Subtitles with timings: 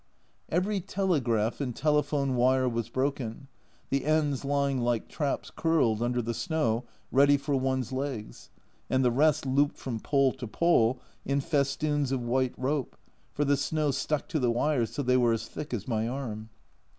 [0.49, 3.49] Every telegraph and telephone wire was broken,
[3.91, 8.49] the ends lying like traps curled under the snow ready for one's legs,
[8.89, 12.97] and the rest looped from pole to pole in festoons of white rope,
[13.31, 16.49] for the snow stuck to the wires till they were as thick as my arm.